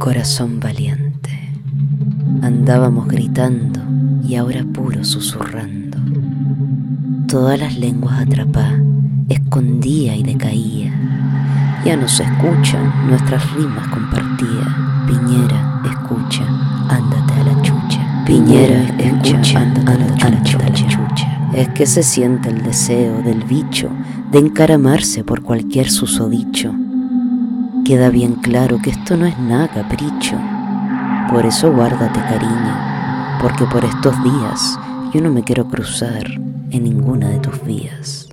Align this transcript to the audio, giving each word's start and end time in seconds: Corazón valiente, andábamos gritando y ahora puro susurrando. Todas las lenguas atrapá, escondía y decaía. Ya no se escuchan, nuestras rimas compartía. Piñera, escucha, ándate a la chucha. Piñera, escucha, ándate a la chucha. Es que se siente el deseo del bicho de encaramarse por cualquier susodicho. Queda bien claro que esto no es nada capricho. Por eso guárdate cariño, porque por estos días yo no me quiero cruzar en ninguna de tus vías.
Corazón 0.00 0.60
valiente, 0.60 1.52
andábamos 2.40 3.06
gritando 3.06 3.80
y 4.26 4.36
ahora 4.36 4.64
puro 4.64 5.04
susurrando. 5.04 5.98
Todas 7.28 7.60
las 7.60 7.78
lenguas 7.78 8.18
atrapá, 8.18 8.72
escondía 9.28 10.16
y 10.16 10.22
decaía. 10.22 10.90
Ya 11.84 11.98
no 11.98 12.08
se 12.08 12.22
escuchan, 12.22 13.10
nuestras 13.10 13.52
rimas 13.52 13.88
compartía. 13.88 15.04
Piñera, 15.06 15.82
escucha, 15.84 16.46
ándate 16.88 17.34
a 17.34 17.44
la 17.44 17.60
chucha. 17.60 18.24
Piñera, 18.24 18.82
escucha, 18.96 19.60
ándate 19.60 20.24
a 20.24 20.30
la 20.30 20.42
chucha. 20.42 21.50
Es 21.52 21.68
que 21.68 21.84
se 21.84 22.02
siente 22.02 22.48
el 22.48 22.62
deseo 22.62 23.20
del 23.20 23.44
bicho 23.44 23.90
de 24.32 24.38
encaramarse 24.38 25.24
por 25.24 25.42
cualquier 25.42 25.90
susodicho. 25.90 26.74
Queda 27.90 28.08
bien 28.08 28.36
claro 28.36 28.78
que 28.80 28.90
esto 28.90 29.16
no 29.16 29.26
es 29.26 29.36
nada 29.36 29.66
capricho. 29.66 30.36
Por 31.28 31.44
eso 31.44 31.72
guárdate 31.72 32.20
cariño, 32.20 33.40
porque 33.42 33.64
por 33.64 33.84
estos 33.84 34.14
días 34.22 34.78
yo 35.12 35.20
no 35.20 35.28
me 35.28 35.42
quiero 35.42 35.66
cruzar 35.66 36.24
en 36.70 36.84
ninguna 36.84 37.30
de 37.30 37.40
tus 37.40 37.60
vías. 37.64 38.29